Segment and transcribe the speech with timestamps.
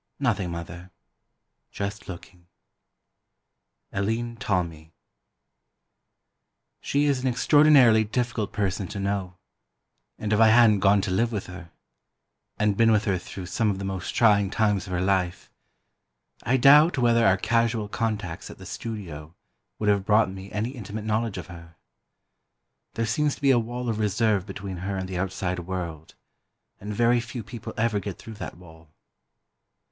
[0.19, 0.89] "'Nothing, Mother,
[1.69, 2.47] just looking.'"
[3.93, 4.93] ALLENE TALMEY.
[6.81, 9.37] "She is an extraordinarily difficult person to know,
[10.17, 11.69] and if I hadn't gone to live with her...
[12.57, 15.51] and been with her through some of the most trying times of her life,
[16.41, 19.35] I doubt whether our casual contacts at the studio
[19.77, 21.75] would have brought me any intimate knowledge of her.
[22.95, 26.15] There seems to be a wall of reserve between her and the outside world,
[26.79, 28.95] and very few people ever get through that wall.